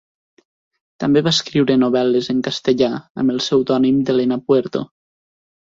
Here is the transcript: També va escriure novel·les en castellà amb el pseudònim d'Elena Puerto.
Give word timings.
També 1.03 1.21
va 1.27 1.33
escriure 1.37 1.75
novel·les 1.83 2.31
en 2.35 2.41
castellà 2.49 2.89
amb 3.25 3.35
el 3.37 3.45
pseudònim 3.45 4.03
d'Elena 4.09 4.43
Puerto. 4.49 4.87